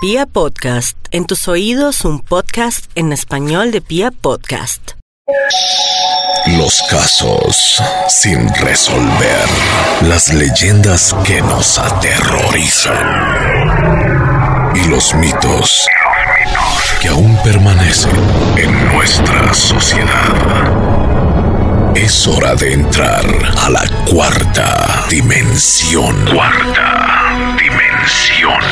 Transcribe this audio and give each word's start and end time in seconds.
Pia 0.00 0.26
Podcast, 0.26 0.96
en 1.10 1.24
tus 1.24 1.48
oídos 1.48 2.04
un 2.04 2.20
podcast 2.20 2.86
en 2.94 3.12
español 3.12 3.72
de 3.72 3.80
Pia 3.80 4.12
Podcast. 4.12 4.92
Los 6.56 6.80
casos 6.88 7.82
sin 8.08 8.48
resolver, 8.60 9.44
las 10.02 10.32
leyendas 10.32 11.16
que 11.26 11.42
nos 11.42 11.80
aterrorizan 11.80 12.94
y 14.76 14.84
los 14.86 15.12
mitos 15.16 15.88
que 17.00 17.08
aún 17.08 17.36
permanecen 17.42 18.14
en 18.56 18.92
nuestra 18.94 19.52
sociedad. 19.52 20.32
Es 21.96 22.24
hora 22.28 22.54
de 22.54 22.72
entrar 22.72 23.26
a 23.56 23.68
la 23.68 23.84
cuarta 24.08 25.06
dimensión. 25.10 26.24
Cuarta 26.26 27.56
dimensión. 27.60 28.62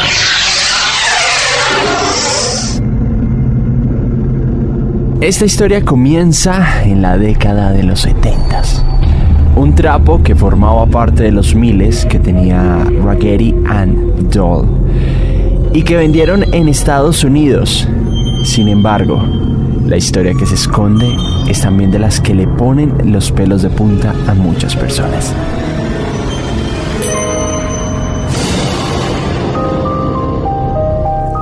Esta 5.26 5.44
historia 5.44 5.84
comienza 5.84 6.84
en 6.84 7.02
la 7.02 7.18
década 7.18 7.72
de 7.72 7.82
los 7.82 8.02
70. 8.02 8.62
Un 9.56 9.74
trapo 9.74 10.22
que 10.22 10.36
formaba 10.36 10.86
parte 10.86 11.24
de 11.24 11.32
los 11.32 11.54
miles 11.54 12.06
que 12.06 12.18
tenía 12.20 12.84
Raggedy 13.02 13.54
and 13.66 14.30
Doll 14.30 14.66
y 15.72 15.82
que 15.82 15.96
vendieron 15.96 16.44
en 16.54 16.68
Estados 16.68 17.24
Unidos. 17.24 17.88
Sin 18.44 18.68
embargo, 18.68 19.20
la 19.86 19.96
historia 19.96 20.32
que 20.34 20.46
se 20.46 20.54
esconde 20.54 21.08
es 21.48 21.60
también 21.62 21.90
de 21.90 21.98
las 21.98 22.20
que 22.20 22.34
le 22.34 22.46
ponen 22.46 23.12
los 23.12 23.32
pelos 23.32 23.62
de 23.62 23.70
punta 23.70 24.14
a 24.28 24.34
muchas 24.34 24.76
personas. 24.76 25.34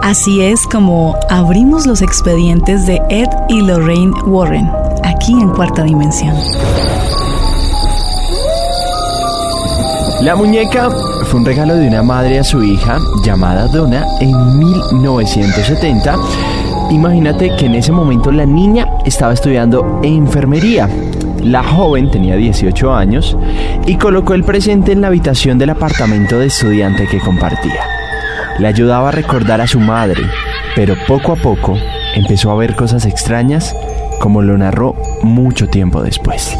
Así 0.04 0.42
es 0.42 0.66
como 0.66 1.16
abrimos 1.30 1.86
los 1.86 2.02
expedientes 2.02 2.84
de 2.84 3.00
Ed 3.08 3.30
y 3.48 3.62
Lorraine 3.62 4.12
Warren, 4.26 4.70
aquí 5.02 5.32
en 5.32 5.48
Cuarta 5.48 5.82
Dimensión. 5.82 6.36
La 10.20 10.36
muñeca 10.36 10.90
fue 11.24 11.40
un 11.40 11.46
regalo 11.46 11.76
de 11.76 11.88
una 11.88 12.02
madre 12.02 12.38
a 12.38 12.44
su 12.44 12.62
hija 12.62 12.98
llamada 13.24 13.66
Donna 13.68 14.04
en 14.20 14.58
1970. 14.58 16.16
Imagínate 16.90 17.56
que 17.56 17.64
en 17.64 17.76
ese 17.76 17.90
momento 17.90 18.30
la 18.30 18.44
niña 18.44 18.86
estaba 19.06 19.32
estudiando 19.32 20.00
enfermería. 20.02 20.86
La 21.42 21.62
joven 21.62 22.10
tenía 22.10 22.36
18 22.36 22.94
años 22.94 23.38
y 23.86 23.96
colocó 23.96 24.34
el 24.34 24.44
presente 24.44 24.92
en 24.92 25.00
la 25.00 25.06
habitación 25.06 25.56
del 25.56 25.70
apartamento 25.70 26.38
de 26.38 26.48
estudiante 26.48 27.06
que 27.06 27.20
compartía. 27.20 27.93
Le 28.58 28.68
ayudaba 28.68 29.08
a 29.08 29.12
recordar 29.12 29.60
a 29.60 29.66
su 29.66 29.80
madre, 29.80 30.22
pero 30.76 30.94
poco 31.08 31.32
a 31.32 31.36
poco 31.36 31.76
empezó 32.14 32.52
a 32.52 32.54
ver 32.54 32.76
cosas 32.76 33.04
extrañas 33.04 33.74
como 34.20 34.42
lo 34.42 34.56
narró 34.56 34.94
mucho 35.22 35.68
tiempo 35.68 36.02
después. 36.02 36.56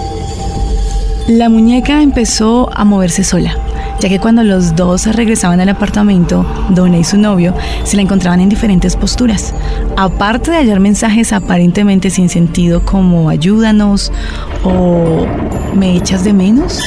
La 1.29 1.49
muñeca 1.49 2.03
empezó 2.03 2.69
a 2.75 2.85
moverse 2.85 3.23
sola, 3.23 3.57
ya 4.01 4.09
que 4.09 4.19
cuando 4.19 4.43
los 4.43 4.75
dos 4.75 5.07
regresaban 5.07 5.61
al 5.61 5.69
apartamento, 5.69 6.45
Donna 6.71 6.99
y 6.99 7.05
su 7.05 7.17
novio 7.17 7.55
se 7.85 7.95
la 7.97 8.03
encontraban 8.03 8.41
en 8.41 8.49
diferentes 8.49 8.97
posturas. 8.97 9.55
Aparte 9.97 10.51
de 10.51 10.59
hallar 10.59 10.81
mensajes 10.81 11.33
aparentemente 11.33 12.11
sin 12.11 12.29
sentido 12.29 12.85
como 12.85 13.31
ayúdanos 13.31 14.13
o 14.65 15.27
me 15.75 15.97
echas 15.97 16.25
de 16.25 16.33
menos, 16.33 16.83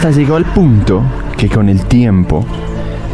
Hasta 0.00 0.12
llegó 0.12 0.36
al 0.36 0.46
punto 0.46 1.02
que 1.36 1.50
con 1.50 1.68
el 1.68 1.84
tiempo, 1.84 2.42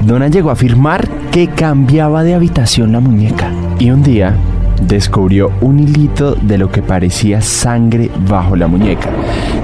Donna 0.02 0.28
llegó 0.28 0.50
a 0.50 0.52
afirmar 0.52 1.08
que 1.32 1.48
cambiaba 1.48 2.22
de 2.22 2.32
habitación 2.32 2.92
la 2.92 3.00
muñeca. 3.00 3.50
Y 3.80 3.90
un 3.90 4.04
día 4.04 4.36
descubrió 4.82 5.50
un 5.62 5.80
hilito 5.80 6.36
de 6.36 6.58
lo 6.58 6.70
que 6.70 6.82
parecía 6.82 7.40
sangre 7.40 8.08
bajo 8.28 8.54
la 8.54 8.68
muñeca. 8.68 9.10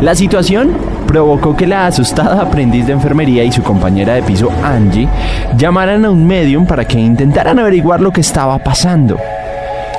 La 0.01 0.17
situación 0.17 0.73
provocó 1.07 1.57
que 1.57 1.69
la 1.69 1.87
asustada 1.87 2.43
aprendiz 2.43 2.89
de 2.89 2.95
enfermería 2.95 3.45
y 3.45 3.53
su 3.53 3.63
compañera 3.63 4.15
de 4.15 4.25
piso 4.25 4.51
Angie 4.65 5.09
llamaran 5.57 6.05
a 6.05 6.11
un 6.11 6.27
medium 6.27 6.67
para 6.67 6.85
que 6.85 6.99
intentaran 6.99 7.57
averiguar 7.61 8.01
lo 8.01 8.11
que 8.11 8.23
estaba 8.23 8.59
pasando. 8.59 9.17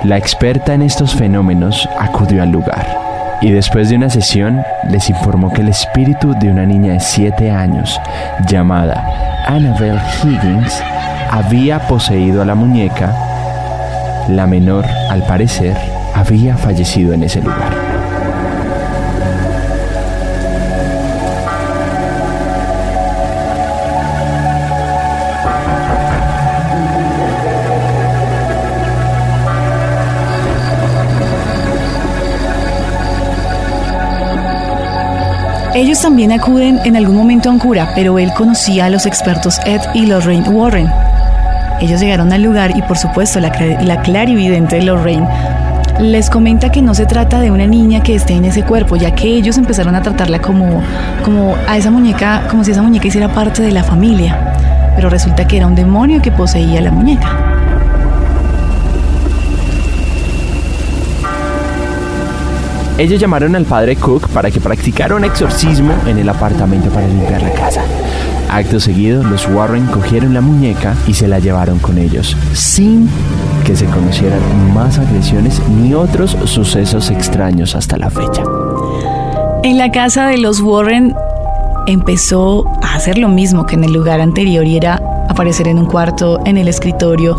La 0.03 0.17
experta 0.17 0.73
en 0.73 0.81
estos 0.81 1.15
fenómenos 1.15 1.87
acudió 1.97 2.43
al 2.43 2.51
lugar 2.51 3.02
y 3.43 3.51
después 3.51 3.89
de 3.89 3.97
una 3.97 4.09
sesión 4.09 4.63
les 4.89 5.09
informó 5.09 5.51
que 5.51 5.61
el 5.61 5.67
espíritu 5.67 6.33
de 6.39 6.49
una 6.49 6.65
niña 6.65 6.93
de 6.93 7.01
7 7.01 7.51
años 7.51 7.99
llamada 8.47 9.05
Annabelle 9.45 9.99
Higgins 10.23 10.81
había 11.29 11.85
poseído 11.87 12.41
a 12.41 12.45
la 12.45 12.55
muñeca. 12.55 13.13
La 14.29 14.47
menor, 14.47 14.85
al 15.09 15.23
parecer, 15.23 15.75
había 16.15 16.55
fallecido 16.55 17.13
en 17.13 17.23
ese 17.23 17.41
lugar. 17.41 17.92
Ellos 35.75 36.01
también 36.01 36.31
acuden 36.31 36.79
en 36.85 36.95
algún 36.95 37.15
momento 37.15 37.49
a 37.49 37.51
un 37.51 37.57
cura, 37.57 37.93
pero 37.95 38.19
él 38.19 38.31
conocía 38.37 38.85
a 38.85 38.89
los 38.91 39.07
expertos 39.07 39.59
Ed 39.65 39.81
y 39.95 40.05
Lorraine 40.05 40.47
Warren. 40.47 40.87
Ellos 41.81 41.99
llegaron 41.99 42.31
al 42.31 42.43
lugar 42.43 42.77
y 42.77 42.83
por 42.83 42.97
supuesto 42.97 43.39
la, 43.39 43.51
la 43.81 44.01
clarividente 44.03 44.79
Lorraine 44.83 45.27
les 45.99 46.29
comenta 46.29 46.71
que 46.71 46.83
no 46.83 46.93
se 46.93 47.07
trata 47.07 47.39
de 47.39 47.49
una 47.49 47.65
niña 47.65 48.03
que 48.03 48.13
esté 48.13 48.33
en 48.33 48.45
ese 48.45 48.63
cuerpo, 48.63 48.97
ya 48.97 49.15
que 49.15 49.27
ellos 49.27 49.57
empezaron 49.57 49.95
a 49.95 50.01
tratarla 50.01 50.39
como, 50.39 50.83
como 51.23 51.55
a 51.67 51.77
esa 51.77 51.89
muñeca, 51.89 52.43
como 52.49 52.63
si 52.63 52.71
esa 52.71 52.83
muñeca 52.83 53.07
hiciera 53.07 53.29
parte 53.29 53.63
de 53.63 53.71
la 53.71 53.83
familia. 53.83 54.53
Pero 54.95 55.09
resulta 55.09 55.47
que 55.47 55.57
era 55.57 55.65
un 55.65 55.75
demonio 55.75 56.21
que 56.21 56.31
poseía 56.31 56.81
la 56.81 56.91
muñeca. 56.91 57.52
Ellos 62.97 63.19
llamaron 63.19 63.55
al 63.55 63.65
padre 63.65 63.95
Cook 63.95 64.29
para 64.29 64.51
que 64.51 64.59
practicara 64.59 65.15
un 65.15 65.23
exorcismo 65.23 65.93
en 66.05 66.19
el 66.19 66.29
apartamento 66.29 66.89
para 66.89 67.07
limpiar 67.07 67.41
la 67.41 67.51
casa. 67.51 67.81
Acto 68.49 68.79
seguido, 68.79 69.23
los 69.23 69.47
Warren 69.47 69.87
cogieron 69.87 70.35
la 70.35 70.41
muñeca 70.41 70.95
y 71.07 71.15
se 71.15 71.27
la 71.27 71.39
llevaron 71.39 71.79
con 71.79 71.97
ellos, 71.97 72.37
sin 72.53 73.09
que 73.65 73.75
se 73.75 73.87
conocieran 73.87 74.39
más 74.75 74.99
agresiones 74.99 75.59
ni 75.69 75.95
otros 75.95 76.37
sucesos 76.45 77.09
extraños 77.09 77.75
hasta 77.75 77.97
la 77.97 78.11
fecha. 78.11 78.43
En 79.63 79.79
la 79.79 79.91
casa 79.91 80.27
de 80.27 80.37
los 80.37 80.61
Warren 80.61 81.15
empezó 81.87 82.67
a 82.83 82.93
hacer 82.93 83.17
lo 83.17 83.27
mismo 83.27 83.65
que 83.65 83.73
en 83.73 83.85
el 83.85 83.93
lugar 83.93 84.21
anterior 84.21 84.67
y 84.67 84.77
era 84.77 85.01
aparecer 85.29 85.67
en 85.67 85.79
un 85.79 85.85
cuarto, 85.85 86.39
en 86.45 86.57
el 86.57 86.67
escritorio 86.67 87.37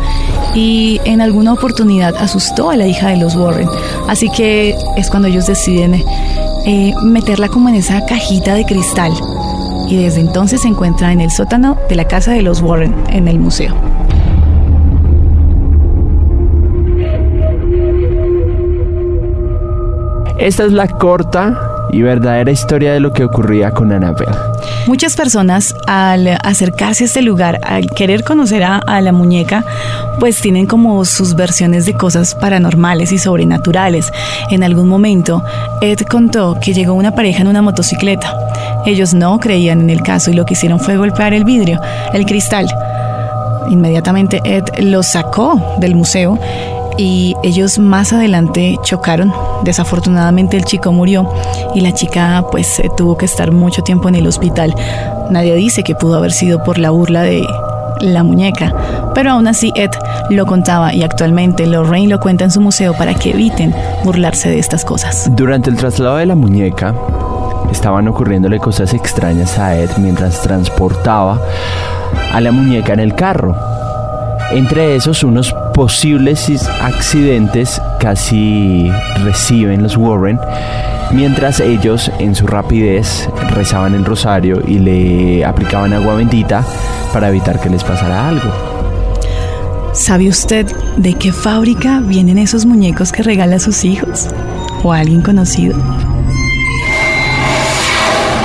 y 0.55 1.01
en 1.05 1.21
alguna 1.21 1.53
oportunidad 1.53 2.15
asustó 2.17 2.71
a 2.71 2.77
la 2.77 2.87
hija 2.87 3.11
de 3.11 3.17
los 3.17 3.37
Warren. 3.37 3.69
Así 4.09 4.29
que 4.31 4.75
es 4.97 5.11
cuando 5.11 5.29
ellos 5.29 5.47
deciden 5.47 6.03
eh, 6.67 6.95
meterla 7.03 7.49
como 7.49 7.69
en 7.69 7.77
esa 7.77 8.05
cajita 8.07 8.55
de 8.55 8.65
cristal 8.65 9.13
y 9.89 9.97
desde 9.97 10.21
entonces 10.21 10.63
se 10.63 10.69
encuentra 10.69 11.13
en 11.13 11.21
el 11.21 11.31
sótano 11.31 11.77
de 11.89 11.95
la 11.97 12.07
casa 12.07 12.33
de 12.33 12.43
los 12.43 12.61
Warren 12.63 12.95
en 13.11 13.29
el 13.29 13.39
museo. 13.39 13.75
Esta 20.39 20.65
es 20.65 20.73
la 20.73 20.89
corta 20.89 21.74
y 21.91 22.03
verdadera 22.03 22.51
historia 22.51 22.93
de 22.93 23.01
lo 23.01 23.13
que 23.13 23.25
ocurría 23.25 23.71
con 23.71 23.93
Annabelle. 23.93 24.33
Muchas 24.87 25.17
personas 25.17 25.75
al 25.87 26.39
acercarse 26.43 27.05
a 27.05 27.07
este 27.07 27.23
lugar, 27.23 27.61
al 27.63 27.91
querer 27.91 28.25
conocer 28.25 28.63
a, 28.63 28.79
a, 28.79 29.01
la 29.01 29.13
muñeca, 29.13 29.65
pues 30.21 30.41
tienen 30.41 30.67
como 30.67 31.05
sus 31.05 31.35
versiones 31.35 31.87
de 31.87 31.95
cosas 31.95 32.35
paranormales 32.35 33.13
y 33.13 33.19
sobrenaturales. 33.19 34.13
En 34.51 34.63
algún 34.63 34.89
momento, 34.89 35.43
Ed 35.81 36.01
contó 36.01 36.59
que 36.61 36.75
llegó 36.75 36.93
una 36.93 37.15
pareja 37.15 37.43
en 37.43 37.49
una 37.49 37.63
motocicleta. 37.63 38.35
Ellos 38.87 39.15
no 39.15 39.41
creían 39.41 39.81
en 39.81 39.91
el 39.91 40.03
caso 40.03 40.31
y 40.31 40.35
lo 40.35 40.45
que 40.45 40.55
hicieron 40.55 40.79
fue 40.81 40.97
golpear 40.97 41.33
el 41.33 41.45
vidrio, 41.45 41.81
el 42.13 42.27
cristal. 42.27 42.67
Inmediatamente 43.71 44.41
Ed 44.45 44.65
lo 44.81 45.03
sacó 45.03 45.77
del 45.79 45.95
museo 45.95 46.39
y 46.97 47.35
ellos 47.43 47.79
más 47.79 48.13
adelante 48.13 48.79
chocaron. 48.83 49.33
Desafortunadamente 49.65 50.57
el 50.57 50.65
chico 50.65 50.93
murió 50.93 51.29
y 51.75 51.81
la 51.81 51.93
chica 51.93 52.45
pues 52.51 52.81
tuvo 52.97 53.17
que 53.17 53.27
estar 53.27 53.53
mucho 53.53 53.83
tiempo 53.83 54.09
en 54.09 54.15
el 54.15 54.27
hospital. 54.27 54.75
Nadie 55.31 55.55
dice 55.55 55.83
que 55.83 55.95
pudo 55.95 56.17
haber 56.17 56.33
sido 56.33 56.63
por 56.63 56.79
la 56.79 56.91
burla 56.91 57.23
de 57.23 57.47
la 58.01 58.23
muñeca, 58.23 58.75
pero 59.15 59.31
aún 59.31 59.47
así 59.47 59.73
Ed 59.77 59.91
lo 60.31 60.47
contaba 60.47 60.93
y 60.95 61.03
actualmente 61.03 61.67
Lorraine 61.67 62.09
lo 62.09 62.21
cuenta 62.21 62.45
en 62.45 62.51
su 62.51 62.61
museo 62.61 62.95
para 62.95 63.15
que 63.15 63.31
eviten 63.31 63.75
burlarse 64.05 64.51
de 64.51 64.59
estas 64.59 64.85
cosas. 64.85 65.31
Durante 65.35 65.71
el 65.71 65.77
traslado 65.77 66.17
de 66.17 66.27
la 66.27 66.35
muñeca, 66.35 66.95
estaban 67.71 68.07
ocurriéndole 68.09 68.59
cosas 68.59 68.95
extrañas 68.95 69.59
a 69.59 69.77
Ed 69.77 69.91
mientras 69.99 70.43
transportaba 70.43 71.41
a 72.33 72.41
la 72.41 72.53
muñeca 72.53 72.93
en 72.93 73.01
el 73.01 73.15
carro. 73.15 73.57
Entre 74.51 74.95
esos, 74.97 75.25
unos 75.25 75.55
posibles 75.75 76.49
accidentes 76.81 77.83
casi 77.99 78.91
reciben 79.25 79.83
los 79.83 79.97
Warren 79.97 80.39
mientras 81.11 81.61
ellos 81.61 82.11
en 82.19 82.35
su 82.35 82.47
rapidez 82.47 83.29
rezaban 83.51 83.95
el 83.95 84.05
rosario 84.05 84.63
y 84.67 84.79
le 84.79 85.45
aplicaban 85.45 85.93
agua 85.93 86.15
bendita 86.15 86.65
para 87.13 87.29
evitar 87.29 87.61
que 87.61 87.71
les 87.71 87.83
pasara 87.83 88.29
algo. 88.29 88.51
¿Sabe 89.93 90.29
usted 90.29 90.67
de 90.97 91.15
qué 91.15 91.33
fábrica 91.33 92.01
vienen 92.01 92.39
esos 92.39 92.67
muñecos 92.67 93.13
que 93.13 93.23
regala 93.23 93.57
a 93.57 93.61
sus 93.61 93.85
hijos? 93.85 94.29
¿O 94.83 94.93
a 94.93 94.99
alguien 94.99 95.23
conocido? 95.23 95.77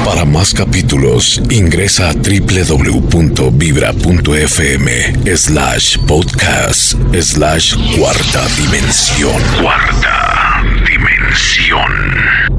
Para 0.10 0.26
más 0.26 0.56
capítulos, 0.56 1.40
ingresa 1.52 2.10
a 2.10 2.14
www.vibra.fm 2.14 3.48
slash 5.38 6.00
podcast 6.08 6.96
slash 7.14 7.76
cuarta 7.96 8.48
dimensión. 8.58 9.40
Cuarta 9.62 10.64
dimensión. 10.84 12.59